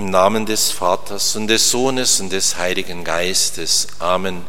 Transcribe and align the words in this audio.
Im 0.00 0.08
Namen 0.08 0.46
des 0.46 0.70
Vaters 0.70 1.36
und 1.36 1.48
des 1.48 1.70
Sohnes 1.70 2.20
und 2.20 2.32
des 2.32 2.56
Heiligen 2.56 3.04
Geistes. 3.04 3.86
Amen. 3.98 4.46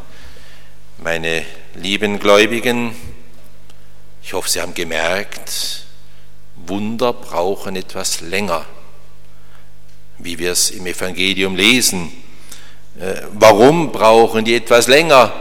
Meine 0.97 1.45
lieben 1.75 2.19
Gläubigen, 2.19 2.95
ich 4.23 4.31
hoffe, 4.31 4.49
Sie 4.49 4.61
haben 4.61 4.73
gemerkt, 4.73 5.87
Wunder 6.55 7.11
brauchen 7.11 7.75
etwas 7.75 8.21
länger, 8.21 8.65
wie 10.19 10.39
wir 10.39 10.53
es 10.53 10.69
im 10.69 10.85
Evangelium 10.85 11.57
lesen. 11.57 12.13
Äh, 12.97 13.23
warum 13.33 13.91
brauchen 13.91 14.45
die 14.45 14.55
etwas 14.55 14.87
länger? 14.87 15.33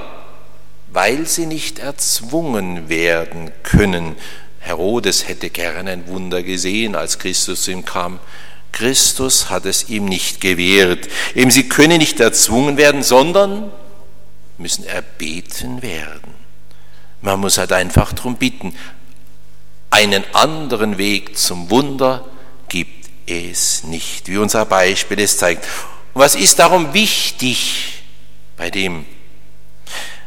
Weil 0.88 1.24
sie 1.24 1.46
nicht 1.46 1.78
erzwungen 1.78 2.88
werden 2.88 3.52
können. 3.62 4.16
Herodes 4.58 5.28
hätte 5.28 5.50
gerne 5.50 5.92
ein 5.92 6.08
Wunder 6.08 6.42
gesehen, 6.42 6.96
als 6.96 7.20
Christus 7.20 7.62
zu 7.62 7.70
ihm 7.70 7.84
kam. 7.84 8.18
Christus 8.72 9.50
hat 9.50 9.66
es 9.66 9.88
ihm 9.88 10.04
nicht 10.04 10.40
gewährt. 10.40 11.08
Eben 11.34 11.50
sie 11.50 11.68
können 11.68 11.98
nicht 11.98 12.20
erzwungen 12.20 12.76
werden, 12.76 13.02
sondern 13.02 13.70
müssen 14.58 14.84
erbeten 14.84 15.82
werden. 15.82 16.34
Man 17.22 17.40
muss 17.40 17.58
halt 17.58 17.72
einfach 17.72 18.12
darum 18.12 18.36
bitten. 18.36 18.74
Einen 19.90 20.24
anderen 20.32 20.98
Weg 20.98 21.36
zum 21.36 21.70
Wunder 21.70 22.24
gibt 22.68 23.08
es 23.26 23.84
nicht, 23.84 24.28
wie 24.28 24.38
unser 24.38 24.64
Beispiel 24.64 25.18
es 25.20 25.36
zeigt. 25.36 25.66
Was 26.14 26.34
ist 26.34 26.58
darum 26.58 26.94
wichtig 26.94 28.02
bei 28.56 28.70
dem? 28.70 29.04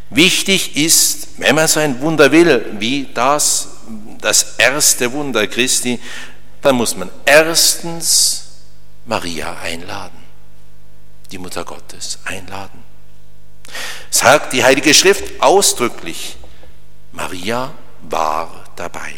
Wichtig 0.09 0.75
ist, 0.75 1.27
wenn 1.37 1.55
man 1.55 1.67
so 1.67 1.79
ein 1.79 1.99
Wunder 2.01 2.31
will, 2.31 2.65
wie 2.79 3.07
das, 3.13 3.69
das 4.21 4.55
erste 4.57 5.11
Wunder 5.11 5.47
Christi, 5.47 5.99
dann 6.63 6.75
muss 6.75 6.95
man 6.95 7.09
erstens 7.25 8.47
Maria 9.05 9.57
einladen, 9.61 10.17
die 11.31 11.37
Mutter 11.37 11.65
Gottes 11.65 12.19
einladen. 12.25 12.83
Sagt 14.09 14.53
die 14.53 14.63
Heilige 14.63 14.93
Schrift 14.93 15.41
ausdrücklich, 15.41 16.37
Maria 17.11 17.71
war 18.09 18.63
dabei. 18.75 19.13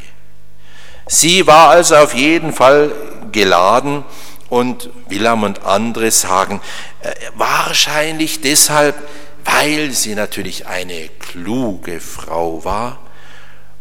Sie 1.08 1.46
war 1.46 1.70
also 1.70 1.96
auf 1.98 2.16
jeden 2.16 2.52
Fall 2.52 2.92
geladen 3.32 4.04
und 4.50 4.90
Wilhelm 5.08 5.44
und 5.44 5.64
andere 5.66 6.10
sagen, 6.10 6.62
äh, 7.02 7.14
wahrscheinlich 7.36 8.42
deshalb, 8.42 8.96
weil 9.44 9.92
sie 9.92 10.16
natürlich 10.16 10.66
eine 10.66 11.10
kluge 11.20 12.00
Frau 12.00 12.66
war 12.66 13.00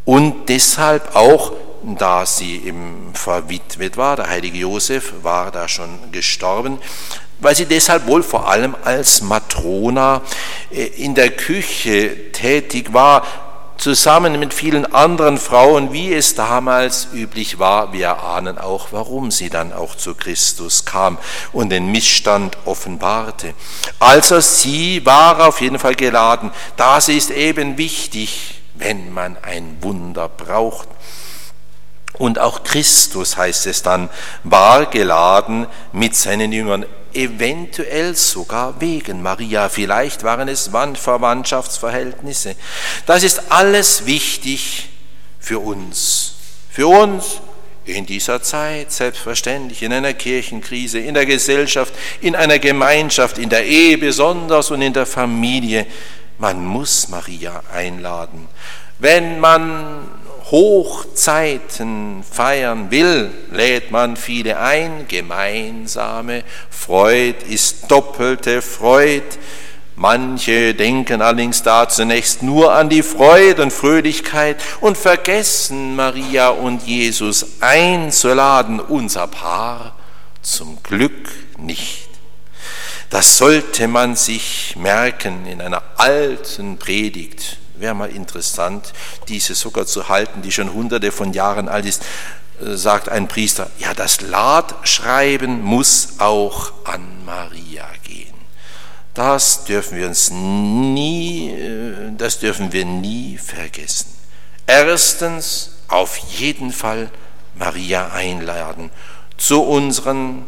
und 0.04 0.50
deshalb 0.50 1.16
auch 1.16 1.52
da 1.98 2.24
sie 2.27 2.62
eben 2.64 3.10
verwitwet 3.14 3.96
war, 3.96 4.16
der 4.16 4.28
heilige 4.28 4.58
Josef 4.58 5.12
war 5.22 5.50
da 5.50 5.68
schon 5.68 6.10
gestorben, 6.12 6.78
weil 7.40 7.54
sie 7.54 7.66
deshalb 7.66 8.06
wohl 8.06 8.22
vor 8.22 8.48
allem 8.48 8.74
als 8.84 9.20
Matrona 9.20 10.22
äh, 10.70 10.84
in 10.84 11.14
der 11.14 11.30
Küche 11.30 12.32
tätig 12.32 12.92
war, 12.92 13.22
zusammen 13.77 14.38
mit 14.38 14.55
vielen 14.55 14.86
anderen 14.94 15.36
Frauen, 15.36 15.92
wie 15.92 16.12
es 16.12 16.34
damals 16.34 17.08
üblich 17.12 17.58
war. 17.58 17.92
Wir 17.92 18.22
ahnen 18.22 18.56
auch, 18.58 18.88
warum 18.92 19.30
sie 19.30 19.50
dann 19.50 19.72
auch 19.72 19.96
zu 19.96 20.14
Christus 20.14 20.84
kam 20.84 21.18
und 21.52 21.70
den 21.70 21.90
Missstand 21.90 22.56
offenbarte. 22.64 23.55
Also 23.98 24.40
sie 24.40 25.05
war 25.05 25.46
auf 25.46 25.60
jeden 25.60 25.78
Fall 25.78 25.96
geladen. 25.96 26.50
Das 26.77 27.08
ist 27.08 27.30
eben 27.30 27.77
wichtig, 27.77 28.62
wenn 28.74 29.12
man 29.12 29.36
ein 29.42 29.77
Wunder 29.80 30.28
braucht. 30.28 30.88
Und 32.16 32.38
auch 32.38 32.62
Christus, 32.62 33.36
heißt 33.36 33.66
es 33.66 33.82
dann, 33.82 34.08
war 34.44 34.86
geladen 34.86 35.66
mit 35.92 36.14
seinen 36.14 36.52
Jüngern, 36.52 36.86
eventuell 37.12 38.14
sogar 38.14 38.80
wegen 38.80 39.22
Maria. 39.22 39.68
Vielleicht 39.68 40.22
waren 40.22 40.48
es 40.48 40.70
Verwandtschaftsverhältnisse. 40.94 42.54
Das 43.06 43.22
ist 43.22 43.50
alles 43.50 44.06
wichtig 44.06 44.89
für 45.40 45.58
uns. 45.58 46.34
Für 46.70 46.86
uns 46.86 47.40
in 47.84 48.06
dieser 48.06 48.42
Zeit, 48.42 48.92
selbstverständlich, 48.92 49.83
in 49.83 49.92
einer 49.92 50.14
Kirchenkrise, 50.14 50.98
in 51.00 51.14
der 51.14 51.27
Gesellschaft, 51.27 51.92
in 52.20 52.34
einer 52.34 52.58
Gemeinschaft, 52.58 53.39
in 53.39 53.48
der 53.48 53.64
Ehe 53.66 53.98
besonders 53.98 54.70
und 54.70 54.83
in 54.83 54.92
der 54.92 55.06
Familie. 55.06 55.86
Man 56.39 56.64
muss 56.64 57.08
Maria 57.08 57.62
einladen. 57.72 58.48
Wenn 58.98 59.39
man 59.39 60.08
Hochzeiten 60.50 62.22
feiern 62.30 62.90
will, 62.90 63.30
lädt 63.50 63.90
man 63.90 64.16
viele 64.16 64.58
ein. 64.58 65.06
Gemeinsame 65.08 66.44
Freud 66.68 67.36
ist 67.48 67.90
doppelte 67.90 68.60
Freud. 68.60 69.22
Manche 69.96 70.74
denken 70.74 71.22
allerdings 71.22 71.62
da 71.62 71.88
zunächst 71.88 72.42
nur 72.42 72.72
an 72.72 72.88
die 72.88 73.02
Freude 73.02 73.62
und 73.62 73.72
Fröhlichkeit 73.72 74.56
und 74.80 74.98
vergessen 74.98 75.96
Maria 75.96 76.48
und 76.48 76.83
Jesus 76.83 77.46
einzuladen, 77.60 78.80
unser 78.80 79.28
Paar 79.28 79.94
zum 80.42 80.83
Glück 80.83 81.30
nicht. 81.58 82.08
Das 83.08 83.38
sollte 83.38 83.86
man 83.88 84.16
sich 84.16 84.74
merken 84.77 85.46
in 85.46 85.60
einer 85.60 85.83
alten 85.96 86.77
Predigt 86.77 87.58
Wäre 87.77 87.95
mal 87.95 88.11
interessant, 88.11 88.92
diese 89.29 89.55
sogar 89.55 89.86
zu 89.86 90.08
halten, 90.08 90.42
die 90.42 90.52
schon 90.52 90.73
hunderte 90.73 91.11
von 91.12 91.33
Jahren 91.33 91.68
alt 91.68 91.86
ist, 91.86 92.02
äh, 92.61 92.77
sagt 92.77 93.08
ein 93.08 93.29
Priester, 93.29 93.70
ja, 93.79 93.95
das 93.95 94.20
Ladschreiben 94.20 95.62
muss 95.62 96.14
auch 96.18 96.73
an 96.84 97.24
Maria 97.24 97.86
gehen. 98.05 98.34
Das 99.14 99.64
dürfen 99.64 99.98
wir 99.98 100.07
uns 100.07 100.30
nie, 100.30 101.51
äh, 101.51 102.13
das 102.17 102.39
dürfen 102.39 102.73
wir 102.73 102.84
nie 102.84 103.39
vergessen. 103.39 104.13
Erstens, 104.67 105.70
auf 105.89 106.17
jeden 106.17 106.73
Fall 106.73 107.11
Maria 107.55 108.08
einladen 108.08 108.90
zu 109.36 109.63
unseren 109.63 110.45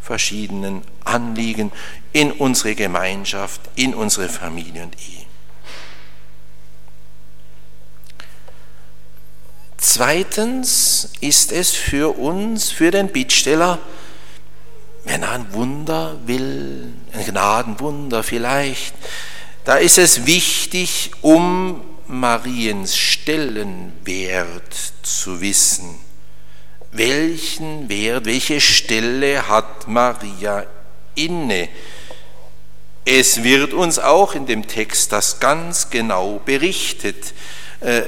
verschiedenen 0.00 0.82
Anliegen 1.04 1.70
in 2.12 2.32
unsere 2.32 2.74
Gemeinschaft, 2.74 3.60
in 3.76 3.94
unsere 3.94 4.28
Familie 4.28 4.82
und 4.82 4.94
Ehe. 4.96 5.27
Zweitens 9.90 11.12
ist 11.22 11.50
es 11.50 11.70
für 11.70 12.18
uns, 12.18 12.70
für 12.70 12.90
den 12.90 13.08
Bittsteller, 13.08 13.78
wenn 15.04 15.22
er 15.22 15.30
ein 15.30 15.54
Wunder 15.54 16.18
will, 16.26 16.92
ein 17.14 17.24
Gnadenwunder 17.24 18.22
vielleicht, 18.22 18.94
da 19.64 19.76
ist 19.76 19.96
es 19.96 20.26
wichtig, 20.26 21.12
um 21.22 21.80
Mariens 22.06 22.98
Stellenwert 22.98 24.74
zu 25.02 25.40
wissen. 25.40 25.98
Welchen 26.92 27.88
Wert, 27.88 28.26
welche 28.26 28.60
Stelle 28.60 29.48
hat 29.48 29.88
Maria 29.88 30.66
inne? 31.14 31.70
Es 33.06 33.42
wird 33.42 33.72
uns 33.72 33.98
auch 33.98 34.34
in 34.34 34.44
dem 34.44 34.68
Text 34.68 35.12
das 35.12 35.40
ganz 35.40 35.88
genau 35.88 36.42
berichtet. 36.44 37.32
Äh, 37.80 38.02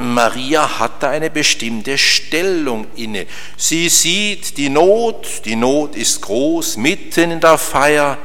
Maria 0.00 0.80
hat 0.80 1.02
da 1.02 1.10
eine 1.10 1.30
bestimmte 1.30 1.96
Stellung 1.98 2.86
inne. 2.96 3.26
Sie 3.56 3.88
sieht 3.88 4.56
die 4.56 4.68
Not, 4.68 5.44
die 5.44 5.56
Not 5.56 5.94
ist 5.94 6.20
groß, 6.22 6.76
mitten 6.78 7.30
in 7.30 7.40
der 7.40 7.58
Feier 7.58 8.18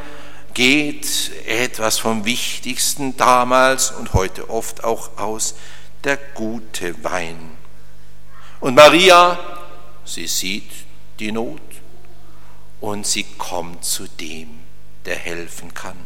geht 0.54 1.32
etwas 1.46 2.00
vom 2.00 2.26
Wichtigsten 2.26 3.16
damals 3.16 3.92
und 3.92 4.14
heute 4.14 4.50
oft 4.50 4.84
auch 4.84 5.18
aus, 5.18 5.56
der 6.04 6.18
gute 6.34 7.04
Wein. 7.04 7.58
Und 8.60 8.76
Maria, 8.76 9.38
sie 10.06 10.28
sieht 10.28 10.72
die 11.20 11.32
Not 11.32 11.62
und 12.82 13.06
sie 13.06 13.26
kommt 13.38 13.86
zu 13.86 14.08
dem, 14.08 14.60
der 15.06 15.16
helfen 15.16 15.74
kann. 15.74 15.98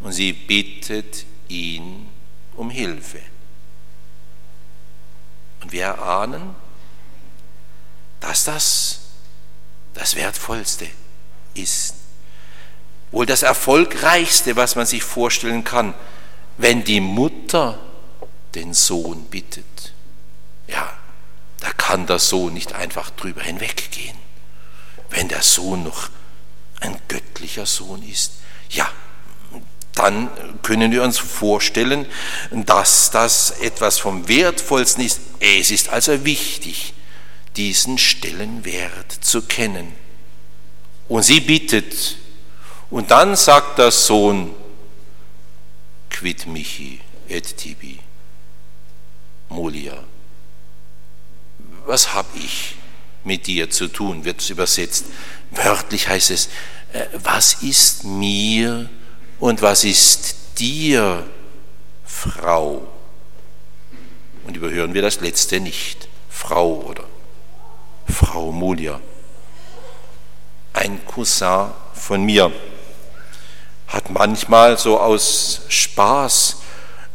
Und 0.00 0.12
sie 0.12 0.32
bittet 0.32 1.26
ihn 1.48 2.08
um 2.56 2.70
Hilfe. 2.70 3.20
Und 5.60 5.72
wir 5.72 5.84
erahnen, 5.84 6.54
dass 8.20 8.44
das 8.44 9.00
das 9.94 10.14
Wertvollste 10.14 10.86
ist. 11.54 11.94
Wohl 13.10 13.26
das 13.26 13.42
Erfolgreichste, 13.42 14.56
was 14.56 14.76
man 14.76 14.86
sich 14.86 15.02
vorstellen 15.02 15.64
kann, 15.64 15.94
wenn 16.58 16.84
die 16.84 17.00
Mutter 17.00 17.78
den 18.54 18.74
Sohn 18.74 19.24
bittet. 19.24 19.92
Ja, 20.68 20.92
da 21.60 21.72
kann 21.72 22.06
der 22.06 22.18
Sohn 22.18 22.54
nicht 22.54 22.72
einfach 22.74 23.10
drüber 23.10 23.42
hinweggehen. 23.42 24.16
Wenn 25.10 25.28
der 25.28 25.42
Sohn 25.42 25.82
noch 25.82 26.08
ein 26.80 26.98
göttlicher 27.08 27.66
Sohn 27.66 28.02
ist, 28.02 28.34
ja, 28.70 28.88
dann 29.94 30.30
können 30.62 30.92
wir 30.92 31.02
uns 31.02 31.18
vorstellen, 31.18 32.06
dass 32.50 33.10
das 33.10 33.50
etwas 33.50 33.98
vom 33.98 34.28
Wertvollsten 34.28 35.04
ist. 35.04 35.20
Es 35.40 35.70
ist 35.70 35.88
also 35.88 36.24
wichtig, 36.24 36.94
diesen 37.56 37.98
Stellenwert 37.98 39.12
zu 39.20 39.42
kennen. 39.42 39.92
Und 41.08 41.24
sie 41.24 41.40
bittet. 41.40 42.16
Und 42.90 43.10
dann 43.10 43.36
sagt 43.36 43.78
der 43.78 43.90
Sohn, 43.90 44.54
quid 46.08 46.46
michi 46.46 47.00
et 47.28 47.56
tibi, 47.56 47.98
Molia. 49.48 50.04
Was 51.86 52.14
habe 52.14 52.28
ich 52.38 52.76
mit 53.24 53.46
dir 53.46 53.70
zu 53.70 53.88
tun, 53.88 54.24
wird 54.24 54.40
es 54.40 54.50
übersetzt. 54.50 55.06
Wörtlich 55.50 56.08
heißt 56.08 56.30
es, 56.30 56.48
äh, 56.92 57.06
was 57.14 57.62
ist 57.62 58.04
mir 58.04 58.88
und 59.40 59.62
was 59.62 59.84
ist 59.84 60.36
dir, 60.58 61.24
Frau? 62.04 62.86
Und 64.46 64.56
überhören 64.56 64.94
wir 64.94 65.02
das 65.02 65.20
letzte 65.20 65.60
nicht. 65.60 66.08
Frau 66.28 66.74
oder 66.86 67.04
Frau 68.08 68.52
Mulia. 68.52 69.00
Ein 70.72 71.04
Cousin 71.06 71.70
von 71.94 72.22
mir 72.22 72.52
hat 73.88 74.10
manchmal 74.10 74.78
so 74.78 75.00
aus 75.00 75.62
Spaß, 75.68 76.56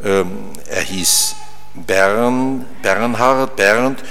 ähm, 0.03 0.51
er 0.67 0.81
hieß 0.81 1.35
Bern, 1.73 2.65
Bernhard, 2.81 3.55
Bernd 3.55 4.03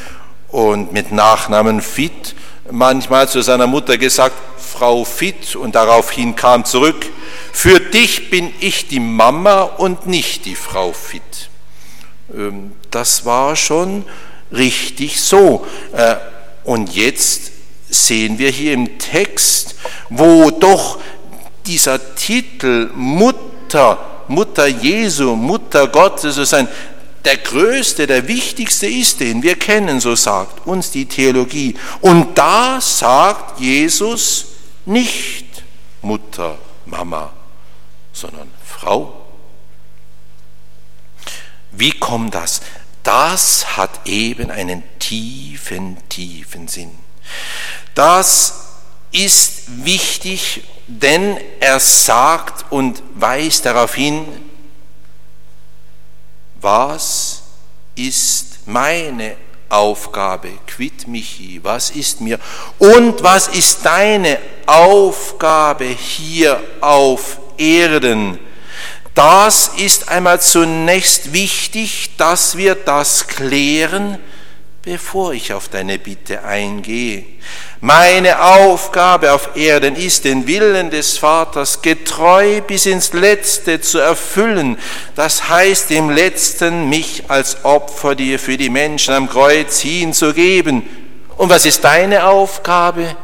und 0.48 0.92
mit 0.92 1.12
Nachnamen 1.12 1.80
Fit, 1.80 2.34
manchmal 2.70 3.28
zu 3.28 3.42
seiner 3.42 3.66
Mutter 3.66 3.98
gesagt, 3.98 4.36
Frau 4.58 5.04
Fit, 5.04 5.56
und 5.56 5.74
daraufhin 5.74 6.34
kam 6.36 6.64
zurück, 6.64 7.06
für 7.54 7.78
dich 7.78 8.30
bin 8.30 8.52
ich 8.60 8.88
die 8.88 9.00
Mama 9.00 9.62
und 9.62 10.06
nicht 10.06 10.44
die 10.44 10.56
Frau 10.56 10.92
Fit. 10.92 11.48
Ähm, 12.36 12.72
das 12.90 13.24
war 13.24 13.54
schon 13.54 14.04
richtig 14.52 15.22
so. 15.22 15.64
Äh, 15.92 16.16
und 16.64 16.94
jetzt 16.94 17.52
sehen 17.88 18.38
wir 18.38 18.50
hier 18.50 18.74
im 18.74 18.98
Text, 18.98 19.76
wo 20.10 20.50
doch 20.50 20.98
dieser 21.64 22.16
Titel 22.16 22.90
Mutter, 22.94 24.24
Mutter 24.26 24.66
Jesu, 24.66 25.36
Mutter 25.36 25.86
Gottes, 25.86 26.36
also 26.36 26.56
ein 26.56 26.68
der 27.24 27.38
größte, 27.38 28.06
der 28.06 28.28
wichtigste 28.28 28.86
ist, 28.86 29.20
den 29.20 29.42
wir 29.42 29.54
kennen, 29.54 30.00
so 30.00 30.14
sagt 30.16 30.66
uns 30.66 30.90
die 30.90 31.06
Theologie. 31.06 31.74
Und 32.02 32.36
da 32.36 32.80
sagt 32.82 33.60
Jesus 33.60 34.46
nicht 34.84 35.46
Mutter, 36.02 36.58
Mama, 36.84 37.32
sondern 38.14 38.50
Frau. 38.64 39.26
Wie 41.72 41.92
kommt 41.92 42.34
das? 42.34 42.62
Das 43.02 43.76
hat 43.76 44.06
eben 44.06 44.50
einen 44.50 44.82
tiefen, 44.98 45.98
tiefen 46.08 46.68
Sinn. 46.68 46.90
Das 47.94 48.68
ist 49.12 49.84
wichtig, 49.84 50.62
denn 50.86 51.38
er 51.60 51.78
sagt 51.80 52.72
und 52.72 53.02
weist 53.14 53.66
darauf 53.66 53.94
hin, 53.94 54.26
was 56.60 57.42
ist 57.94 58.66
meine 58.66 59.36
Aufgabe? 59.68 60.50
Quid 60.66 61.06
michi, 61.06 61.60
was 61.62 61.90
ist 61.90 62.20
mir? 62.20 62.38
Und 62.78 63.22
was 63.22 63.48
ist 63.48 63.84
deine 63.84 64.38
Aufgabe 64.66 65.84
hier 65.84 66.60
auf 66.80 67.38
Erden? 67.58 68.38
Das 69.14 69.68
ist 69.76 70.08
einmal 70.08 70.40
zunächst 70.40 71.32
wichtig, 71.32 72.10
dass 72.16 72.56
wir 72.56 72.74
das 72.74 73.28
klären, 73.28 74.18
bevor 74.82 75.32
ich 75.32 75.52
auf 75.52 75.68
deine 75.68 76.00
Bitte 76.00 76.42
eingehe. 76.42 77.24
Meine 77.80 78.42
Aufgabe 78.42 79.32
auf 79.32 79.56
Erden 79.56 79.94
ist, 79.94 80.24
den 80.24 80.48
Willen 80.48 80.90
des 80.90 81.16
Vaters 81.16 81.80
getreu 81.80 82.60
bis 82.62 82.86
ins 82.86 83.12
Letzte 83.12 83.80
zu 83.80 83.98
erfüllen. 83.98 84.78
Das 85.14 85.48
heißt, 85.48 85.92
im 85.92 86.10
Letzten 86.10 86.88
mich 86.88 87.24
als 87.28 87.64
Opfer 87.64 88.16
dir 88.16 88.40
für 88.40 88.56
die 88.56 88.70
Menschen 88.70 89.14
am 89.14 89.28
Kreuz 89.28 89.78
hinzugeben. 89.78 90.82
Und 91.36 91.50
was 91.50 91.66
ist 91.66 91.84
deine 91.84 92.26
Aufgabe? 92.26 93.16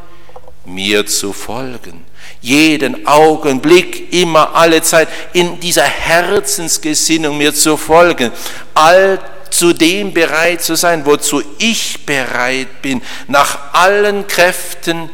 Mir 0.65 1.05
zu 1.06 1.32
folgen 1.32 2.10
jeden 2.41 3.06
Augenblick, 3.06 4.12
immer, 4.12 4.55
alle 4.55 4.82
Zeit 4.82 5.09
in 5.32 5.61
dieser 5.61 5.85
Herzensgesinnung 5.85 7.37
mir 7.37 7.55
zu 7.55 7.77
folgen, 7.77 8.32
all 8.75 9.19
zu 9.50 9.73
dem 9.73 10.12
bereit 10.12 10.62
zu 10.62 10.77
sein, 10.77 11.05
wozu 11.05 11.43
ich 11.59 12.06
bereit 12.06 12.82
bin, 12.82 13.03
nach 13.27 13.73
allen 13.73 14.27
Kräften 14.27 15.11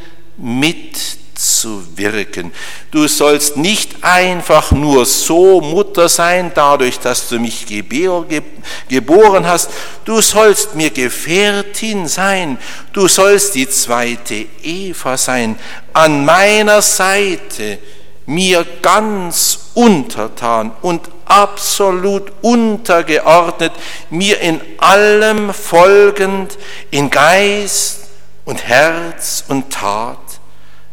mitzuwirken. 1.36 2.52
Du 2.90 3.06
sollst 3.06 3.56
nicht 3.56 4.02
einfach 4.02 4.72
nur 4.72 5.04
so 5.04 5.60
Mutter 5.60 6.08
sein, 6.08 6.52
dadurch, 6.54 6.98
dass 6.98 7.28
du 7.28 7.38
mich 7.38 7.66
geboren 7.66 9.46
hast. 9.46 9.70
Du 10.04 10.20
sollst 10.20 10.74
mir 10.74 10.90
Gefährtin 10.90 12.08
sein. 12.08 12.58
Du 12.92 13.06
sollst 13.06 13.54
die 13.54 13.68
zweite 13.68 14.46
Eva 14.62 15.16
sein. 15.16 15.58
An 15.92 16.24
meiner 16.24 16.80
Seite 16.80 17.78
mir 18.24 18.66
ganz 18.82 19.70
untertan 19.74 20.72
und 20.82 21.02
absolut 21.26 22.32
untergeordnet, 22.40 23.72
mir 24.10 24.40
in 24.40 24.60
allem 24.78 25.52
folgend, 25.52 26.56
in 26.90 27.10
Geist 27.10 28.08
und 28.44 28.66
Herz 28.66 29.44
und 29.48 29.70
Tat, 29.70 30.18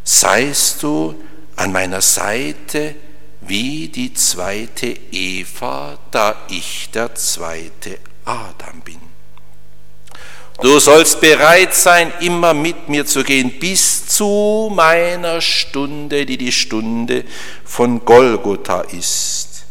seist 0.04 0.84
du 0.84 1.16
an 1.56 1.72
meiner 1.72 2.02
Seite 2.02 2.96
wie 3.42 3.88
die 3.90 4.14
zweite 4.14 4.88
Eva, 5.12 5.98
da 6.12 6.36
ich 6.50 6.90
der 6.92 7.14
zweite 7.16 8.00
Adam 8.26 8.82
bin. 8.82 9.00
Du 10.62 10.80
sollst 10.80 11.20
bereit 11.20 11.74
sein, 11.74 12.14
immer 12.22 12.54
mit 12.54 12.88
mir 12.88 13.06
zu 13.06 13.24
gehen, 13.24 13.60
bis 13.60 14.06
zu 14.08 14.72
meiner 14.74 15.42
Stunde, 15.42 16.26
die 16.26 16.38
die 16.38 16.52
Stunde 16.52 17.26
von 17.66 18.06
Golgotha 18.06 18.82
ist. 18.82 19.66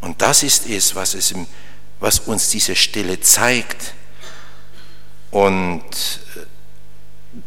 Und 0.00 0.20
das 0.20 0.42
ist 0.42 0.68
es, 0.68 0.94
was, 0.94 1.14
es 1.14 1.34
was 2.00 2.18
uns 2.20 2.50
diese 2.50 2.76
Stelle 2.76 3.20
zeigt. 3.20 3.94
Und 5.30 5.80
äh, 6.36 6.40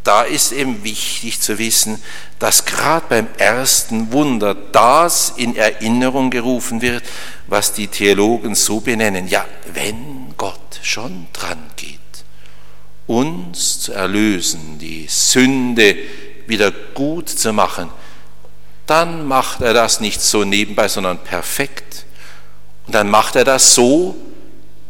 da 0.03 0.23
ist 0.23 0.51
eben 0.51 0.83
wichtig 0.83 1.41
zu 1.41 1.57
wissen, 1.59 2.01
dass 2.39 2.65
gerade 2.65 3.05
beim 3.09 3.27
ersten 3.37 4.11
Wunder 4.11 4.53
das 4.53 5.33
in 5.35 5.55
Erinnerung 5.55 6.29
gerufen 6.29 6.81
wird, 6.81 7.03
was 7.47 7.73
die 7.73 7.87
Theologen 7.87 8.55
so 8.55 8.79
benennen. 8.79 9.27
Ja, 9.27 9.45
wenn 9.73 10.33
Gott 10.37 10.79
schon 10.81 11.27
dran 11.33 11.59
geht, 11.75 11.99
uns 13.07 13.79
zu 13.81 13.93
erlösen, 13.93 14.77
die 14.79 15.07
Sünde 15.09 15.97
wieder 16.47 16.71
gut 16.71 17.29
zu 17.29 17.53
machen, 17.53 17.89
dann 18.85 19.25
macht 19.25 19.61
er 19.61 19.73
das 19.73 19.99
nicht 19.99 20.21
so 20.21 20.43
nebenbei, 20.43 20.87
sondern 20.87 21.17
perfekt. 21.17 22.05
Und 22.85 22.95
dann 22.95 23.09
macht 23.09 23.35
er 23.35 23.43
das 23.43 23.75
so, 23.75 24.15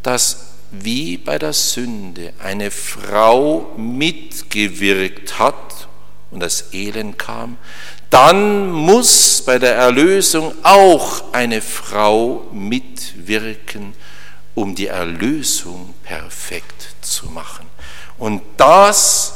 dass 0.04 0.47
wie 0.72 1.18
bei 1.18 1.40
der 1.40 1.54
Sünde 1.54 2.34
eine 2.40 2.72
Frau 2.72 3.74
mitgewirkt 3.78 5.40
hat 5.40 5.88
und 6.32 6.40
das 6.40 6.74
Elend 6.74 7.18
kam, 7.18 7.58
dann 8.10 8.72
muss 8.72 9.42
bei 9.46 9.60
der 9.60 9.76
Erlösung 9.76 10.54
auch 10.64 11.34
eine 11.34 11.62
Frau 11.62 12.48
mitwirken, 12.52 13.94
um 14.56 14.76
die 14.76 14.88
Erlösung 14.88 15.94
perfekt 16.04 16.88
zu 17.02 17.28
machen. 17.28 17.66
Und 18.18 18.42
das 18.58 19.34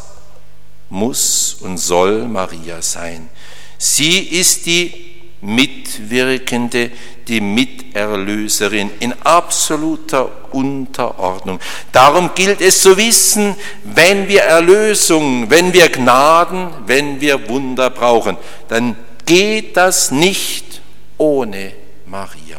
muss 0.89 1.55
und 1.59 1.77
soll 1.77 2.27
Maria 2.27 2.81
sein. 2.81 3.29
Sie 3.77 4.19
ist 4.19 4.65
die 4.65 5.10
Mitwirkende, 5.41 6.91
die 7.27 7.41
Miterlöserin 7.41 8.91
in 8.99 9.13
absoluter 9.23 10.29
Unterordnung. 10.51 11.59
Darum 11.91 12.31
gilt 12.35 12.61
es 12.61 12.81
zu 12.81 12.95
wissen, 12.97 13.55
wenn 13.83 14.27
wir 14.27 14.41
Erlösung, 14.41 15.49
wenn 15.49 15.73
wir 15.73 15.89
Gnaden, 15.89 16.69
wenn 16.85 17.19
wir 17.19 17.49
Wunder 17.49 17.89
brauchen, 17.89 18.37
dann 18.67 18.95
geht 19.25 19.77
das 19.77 20.11
nicht 20.11 20.81
ohne 21.17 21.73
Maria. 22.05 22.57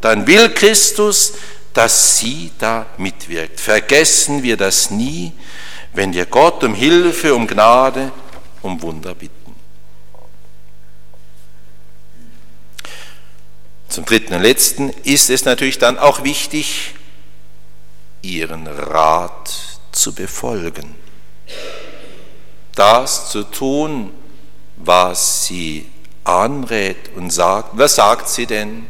Dann 0.00 0.26
will 0.26 0.48
Christus, 0.50 1.34
dass 1.72 2.18
sie 2.18 2.50
da 2.58 2.86
mitwirkt. 2.98 3.60
Vergessen 3.60 4.42
wir 4.42 4.56
das 4.56 4.90
nie, 4.90 5.32
wenn 5.94 6.12
wir 6.12 6.26
Gott 6.26 6.64
um 6.64 6.74
Hilfe, 6.74 7.34
um 7.34 7.46
Gnade, 7.46 8.10
um 8.62 8.80
Wunder 8.82 9.14
bitten. 9.14 9.41
Zum 13.92 14.06
dritten 14.06 14.32
und 14.32 14.40
letzten 14.40 14.88
ist 14.88 15.28
es 15.28 15.44
natürlich 15.44 15.76
dann 15.76 15.98
auch 15.98 16.24
wichtig, 16.24 16.94
ihren 18.22 18.66
Rat 18.66 19.52
zu 19.92 20.14
befolgen. 20.14 20.94
das 22.74 23.28
zu 23.28 23.44
tun, 23.44 24.10
was 24.76 25.44
sie 25.44 25.90
anrät 26.24 27.14
und 27.16 27.28
sagt. 27.28 27.76
Was 27.76 27.96
sagt 27.96 28.30
sie 28.30 28.46
denn? 28.46 28.86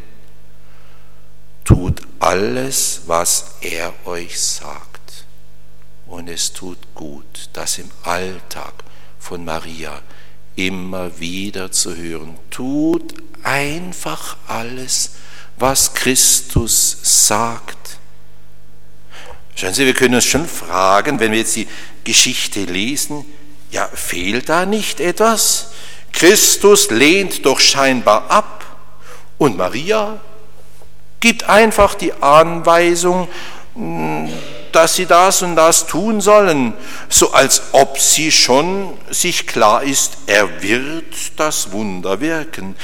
Tut 1.64 2.02
alles, 2.20 3.00
was 3.06 3.56
er 3.60 3.92
euch 4.04 4.40
sagt. 4.40 5.24
Und 6.06 6.28
es 6.28 6.52
tut 6.52 6.78
gut, 6.94 7.48
das 7.54 7.78
im 7.78 7.90
Alltag 8.04 8.74
von 9.18 9.44
Maria 9.44 10.00
immer 10.56 11.18
wieder 11.18 11.72
zu 11.72 11.96
hören. 11.96 12.38
Tut 12.50 13.14
einfach 13.42 14.36
alles, 14.46 15.12
was 15.56 15.94
Christus 15.94 16.98
sagt. 17.02 17.98
Schauen 19.54 19.74
Sie, 19.74 19.86
wir 19.86 19.94
können 19.94 20.14
uns 20.14 20.24
schon 20.24 20.46
fragen, 20.46 21.20
wenn 21.20 21.32
wir 21.32 21.38
jetzt 21.38 21.56
die 21.56 21.68
Geschichte 22.04 22.64
lesen, 22.64 23.24
ja, 23.70 23.88
fehlt 23.88 24.48
da 24.48 24.66
nicht 24.66 25.00
etwas? 25.00 25.68
Christus 26.12 26.90
lehnt 26.90 27.46
doch 27.46 27.60
scheinbar 27.60 28.30
ab 28.30 28.64
und 29.38 29.56
Maria 29.56 30.20
gibt 31.22 31.48
einfach 31.48 31.94
die 31.94 32.12
Anweisung, 32.14 33.28
dass 34.72 34.96
sie 34.96 35.06
das 35.06 35.42
und 35.42 35.56
das 35.56 35.86
tun 35.86 36.20
sollen, 36.20 36.74
so 37.08 37.32
als 37.32 37.62
ob 37.72 37.98
sie 37.98 38.32
schon 38.32 38.96
sich 39.10 39.46
klar 39.46 39.82
ist, 39.82 40.18
er 40.26 40.62
wird 40.62 41.04
das 41.36 41.72
Wunder 41.72 42.20
wirken. 42.20 42.74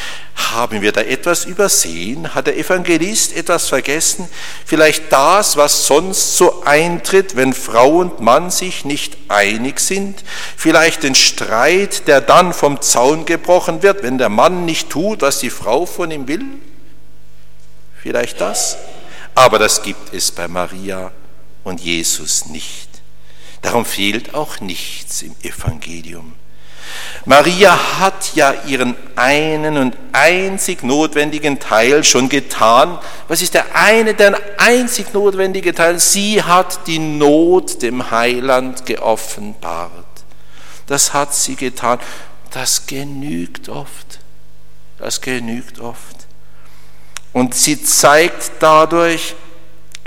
Haben 0.52 0.82
wir 0.82 0.92
da 0.92 1.00
etwas 1.00 1.44
übersehen? 1.44 2.34
Hat 2.34 2.46
der 2.46 2.56
Evangelist 2.56 3.36
etwas 3.36 3.68
vergessen? 3.68 4.28
Vielleicht 4.64 5.12
das, 5.12 5.56
was 5.56 5.86
sonst 5.86 6.36
so 6.36 6.62
eintritt, 6.64 7.34
wenn 7.36 7.52
Frau 7.52 7.98
und 7.98 8.20
Mann 8.20 8.50
sich 8.50 8.84
nicht 8.84 9.16
einig 9.28 9.80
sind? 9.80 10.22
Vielleicht 10.56 11.02
den 11.02 11.14
Streit, 11.14 12.06
der 12.06 12.20
dann 12.20 12.52
vom 12.52 12.80
Zaun 12.80 13.24
gebrochen 13.24 13.82
wird, 13.82 14.02
wenn 14.02 14.18
der 14.18 14.28
Mann 14.28 14.64
nicht 14.64 14.90
tut, 14.90 15.22
was 15.22 15.40
die 15.40 15.50
Frau 15.50 15.86
von 15.86 16.10
ihm 16.10 16.28
will? 16.28 16.44
Vielleicht 18.00 18.40
das? 18.40 18.76
Aber 19.34 19.58
das 19.58 19.82
gibt 19.82 20.14
es 20.14 20.30
bei 20.30 20.46
Maria 20.46 21.10
und 21.68 21.80
Jesus 21.80 22.46
nicht. 22.46 22.88
Darum 23.62 23.84
fehlt 23.84 24.34
auch 24.34 24.60
nichts 24.60 25.22
im 25.22 25.34
Evangelium. 25.42 26.34
Maria 27.24 27.98
hat 27.98 28.34
ja 28.34 28.54
ihren 28.66 28.96
einen 29.16 29.76
und 29.76 29.96
einzig 30.12 30.82
notwendigen 30.82 31.58
Teil 31.58 32.02
schon 32.04 32.28
getan. 32.28 32.98
Was 33.26 33.42
ist 33.42 33.54
der 33.54 33.74
eine, 33.74 34.14
der 34.14 34.40
einzig 34.56 35.12
notwendige 35.12 35.74
Teil? 35.74 35.98
Sie 35.98 36.42
hat 36.42 36.86
die 36.86 36.98
Not 36.98 37.82
dem 37.82 38.10
Heiland 38.10 38.86
geoffenbart. 38.86 39.92
Das 40.86 41.12
hat 41.12 41.34
sie 41.34 41.56
getan. 41.56 41.98
Das 42.50 42.86
genügt 42.86 43.68
oft. 43.68 44.20
Das 44.98 45.20
genügt 45.20 45.80
oft. 45.80 46.16
Und 47.32 47.54
sie 47.54 47.82
zeigt 47.82 48.52
dadurch, 48.60 49.34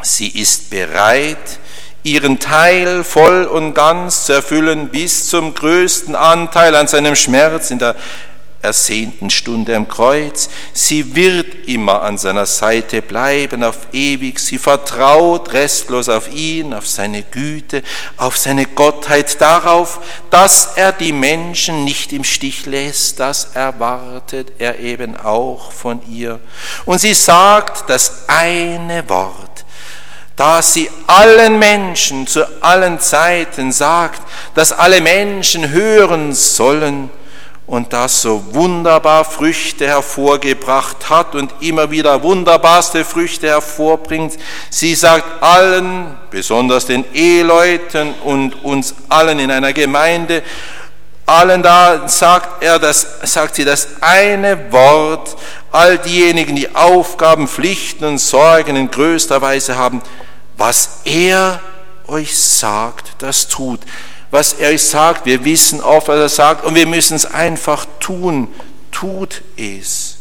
Sie 0.03 0.29
ist 0.29 0.69
bereit, 0.69 1.59
ihren 2.03 2.39
Teil 2.39 3.03
voll 3.03 3.43
und 3.45 3.73
ganz 3.73 4.25
zu 4.25 4.33
erfüllen, 4.33 4.89
bis 4.89 5.27
zum 5.27 5.53
größten 5.53 6.15
Anteil 6.15 6.75
an 6.75 6.87
seinem 6.87 7.15
Schmerz 7.15 7.71
in 7.71 7.79
der 7.79 7.95
ersehnten 8.61 9.29
Stunde 9.29 9.75
am 9.75 9.87
Kreuz. 9.87 10.49
Sie 10.73 11.15
wird 11.15 11.67
immer 11.67 12.03
an 12.03 12.17
seiner 12.17 12.45
Seite 12.45 13.01
bleiben, 13.01 13.63
auf 13.63 13.77
ewig. 13.91 14.39
Sie 14.39 14.57
vertraut 14.57 15.53
restlos 15.53 16.09
auf 16.09 16.31
ihn, 16.31 16.73
auf 16.73 16.87
seine 16.87 17.23
Güte, 17.23 17.81
auf 18.17 18.37
seine 18.37 18.67
Gottheit, 18.67 19.41
darauf, 19.41 19.99
dass 20.29 20.73
er 20.75 20.91
die 20.91 21.13
Menschen 21.13 21.83
nicht 21.83 22.13
im 22.13 22.23
Stich 22.23 22.65
lässt. 22.65 23.19
Das 23.19 23.55
erwartet 23.55 24.53
er 24.59 24.79
eben 24.79 25.17
auch 25.17 25.71
von 25.71 26.01
ihr. 26.09 26.39
Und 26.85 27.01
sie 27.01 27.13
sagt 27.13 27.89
das 27.89 28.25
eine 28.27 29.07
Wort 29.09 29.65
dass 30.41 30.73
sie 30.73 30.89
allen 31.05 31.59
Menschen 31.59 32.25
zu 32.25 32.43
allen 32.63 32.99
Zeiten 32.99 33.71
sagt, 33.71 34.23
dass 34.55 34.71
alle 34.71 34.99
Menschen 34.99 35.69
hören 35.69 36.33
sollen 36.33 37.11
und 37.67 37.93
das 37.93 38.23
so 38.23 38.43
wunderbar 38.49 39.23
Früchte 39.23 39.85
hervorgebracht 39.85 41.11
hat 41.11 41.35
und 41.35 41.53
immer 41.59 41.91
wieder 41.91 42.23
wunderbarste 42.23 43.05
Früchte 43.05 43.49
hervorbringt. 43.49 44.33
Sie 44.71 44.95
sagt 44.95 45.43
allen, 45.43 46.17
besonders 46.31 46.87
den 46.87 47.05
Eheleuten 47.13 48.15
und 48.23 48.63
uns 48.63 48.95
allen 49.09 49.37
in 49.37 49.51
einer 49.51 49.73
Gemeinde, 49.73 50.41
allen 51.27 51.61
da 51.61 52.07
sagt 52.07 52.63
er 52.63 52.79
das, 52.79 53.05
sagt 53.25 53.53
sie 53.53 53.63
das 53.63 53.89
eine 54.01 54.71
Wort, 54.71 55.37
all 55.71 55.99
diejenigen, 55.99 56.55
die 56.55 56.75
Aufgaben, 56.75 57.47
Pflichten 57.47 58.05
und 58.05 58.17
Sorgen 58.17 58.75
in 58.75 58.89
größter 58.89 59.39
Weise 59.39 59.77
haben, 59.77 60.01
was 60.57 61.01
er 61.05 61.59
euch 62.07 62.37
sagt, 62.37 63.15
das 63.19 63.47
tut. 63.47 63.79
Was 64.29 64.53
er 64.53 64.69
euch 64.69 64.83
sagt, 64.83 65.25
wir 65.25 65.43
wissen 65.43 65.81
oft, 65.81 66.07
was 66.07 66.19
er 66.19 66.29
sagt, 66.29 66.65
und 66.65 66.75
wir 66.75 66.87
müssen 66.87 67.15
es 67.15 67.25
einfach 67.25 67.85
tun. 67.99 68.47
Tut 68.91 69.41
es. 69.57 70.17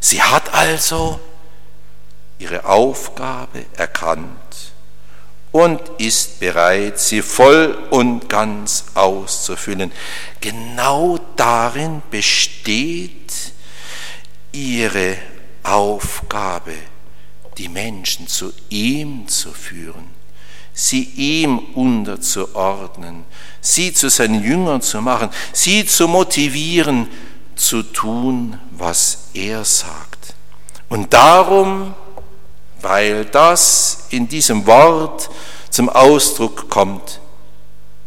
Sie 0.00 0.22
hat 0.22 0.54
also 0.54 1.20
ihre 2.38 2.64
Aufgabe 2.64 3.64
erkannt 3.76 4.72
und 5.50 5.80
ist 5.98 6.40
bereit, 6.40 6.98
sie 6.98 7.22
voll 7.22 7.76
und 7.90 8.28
ganz 8.28 8.86
auszufüllen. 8.94 9.92
Genau 10.40 11.18
darin 11.36 12.02
besteht 12.10 13.52
ihre 14.52 15.16
Aufgabe 15.62 16.74
die 17.58 17.68
Menschen 17.68 18.28
zu 18.28 18.52
ihm 18.68 19.26
zu 19.26 19.52
führen, 19.52 20.08
sie 20.72 21.02
ihm 21.02 21.58
unterzuordnen, 21.74 23.24
sie 23.60 23.92
zu 23.92 24.08
seinen 24.08 24.42
Jüngern 24.42 24.80
zu 24.80 25.02
machen, 25.02 25.30
sie 25.52 25.84
zu 25.84 26.06
motivieren, 26.06 27.08
zu 27.56 27.82
tun, 27.82 28.60
was 28.70 29.30
er 29.34 29.64
sagt. 29.64 30.34
Und 30.88 31.12
darum, 31.12 31.94
weil 32.80 33.24
das 33.24 34.06
in 34.10 34.28
diesem 34.28 34.64
Wort 34.66 35.28
zum 35.68 35.88
Ausdruck 35.88 36.70
kommt, 36.70 37.20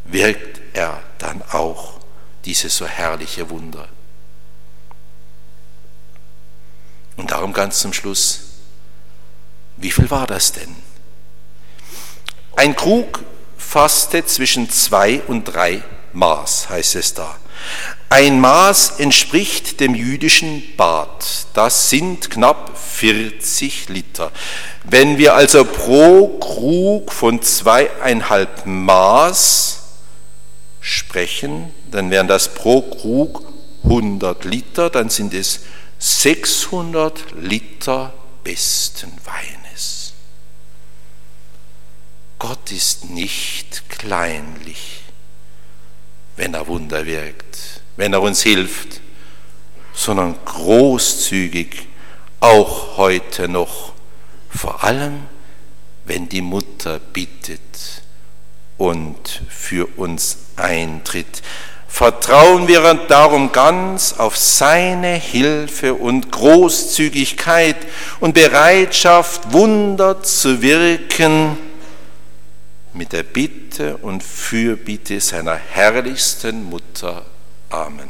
wirkt 0.05 0.62
er 0.74 1.03
dann 1.17 1.43
auch 1.51 2.00
dieses 2.46 2.75
so 2.77 2.88
herrliche 2.88 3.50
Wunder. 3.50 3.88
Und 7.17 7.31
darum 7.31 7.51
ganz 7.51 7.79
zum 7.79 7.91
Schluss, 7.91 8.50
wie 9.82 9.92
viel 9.92 10.10
war 10.12 10.28
das 10.28 10.52
denn? 10.54 10.76
Ein 12.56 12.76
Krug 12.76 13.20
fasste 13.58 14.26
zwischen 14.26 14.70
zwei 14.70 15.22
und 15.28 15.46
drei 15.46 15.84
Maß, 16.14 16.70
heißt 16.70 16.96
es 16.96 17.14
da. 17.14 17.36
Ein 18.10 18.42
Maß 18.42 19.00
entspricht 19.00 19.80
dem 19.80 19.96
jüdischen 19.96 20.76
Bad. 20.76 21.48
Das 21.54 21.90
sind 21.90 22.30
knapp 22.30 22.78
40 22.78 23.88
Liter. 23.90 24.32
Wenn 24.84 25.18
wir 25.18 25.34
also 25.34 25.64
pro 25.64 26.28
Krug 26.40 27.12
von 27.12 27.42
zweieinhalb 27.42 28.66
Maß 28.66 29.80
sprechen, 30.82 31.74
dann 31.90 32.12
wären 32.12 32.28
das 32.28 32.54
pro 32.54 32.82
Krug 32.82 33.44
100 33.84 34.44
Liter, 34.46 34.90
dann 34.90 35.10
sind 35.10 35.34
es 35.34 35.62
600 36.00 37.34
Liter 37.40 38.14
besten 38.44 39.12
Wein. 39.24 39.61
Gott 42.62 42.72
ist 42.72 43.10
nicht 43.10 43.89
kleinlich, 43.89 45.01
wenn 46.36 46.53
er 46.53 46.68
Wunder 46.68 47.08
wirkt, 47.08 47.82
wenn 47.98 48.13
er 48.13 48.22
uns 48.22 48.44
hilft, 48.44 49.01
sondern 49.94 50.36
großzügig, 50.46 51.88
auch 52.39 52.98
heute 52.98 53.48
noch, 53.48 53.94
vor 54.50 54.84
allem 54.84 55.24
wenn 56.06 56.30
die 56.30 56.41
Mutter 56.41 57.00
bittet 57.00 58.03
und 58.77 59.41
für 59.50 59.88
uns 59.98 60.38
eintritt. 60.56 61.41
Vertrauen 61.88 62.68
wir 62.68 62.94
darum 63.08 63.51
ganz 63.51 64.13
auf 64.13 64.38
seine 64.38 65.15
Hilfe 65.15 65.96
und 65.96 66.32
Großzügigkeit 66.32 67.77
und 68.20 68.34
Bereitschaft, 68.34 69.51
Wunder 69.51 70.22
zu 70.22 70.62
wirken, 70.62 71.58
mit 72.94 73.14
der 73.14 73.24
Bitte 73.24 73.98
und 73.98 74.24
Fürbitte 74.24 75.20
seiner 75.20 75.56
herrlichsten 75.56 76.70
Mutter. 76.70 77.26
Amen. 77.70 78.10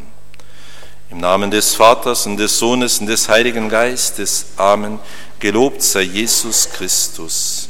Im 1.09 1.19
Namen 1.19 1.51
des 1.51 1.75
Vaters 1.75 2.25
und 2.25 2.37
des 2.37 2.57
Sohnes 2.57 2.99
und 2.99 3.07
des 3.07 3.27
Heiligen 3.27 3.69
Geistes. 3.69 4.45
Amen. 4.57 4.99
Gelobt 5.39 5.83
sei 5.83 6.01
Jesus 6.03 6.69
Christus. 6.69 7.60